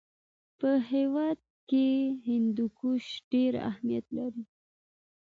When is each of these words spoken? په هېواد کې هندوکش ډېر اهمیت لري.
په 0.59 0.69
هېواد 0.91 1.39
کې 1.69 1.85
هندوکش 2.29 3.05
ډېر 3.31 3.53
اهمیت 3.69 4.05
لري. 4.17 4.43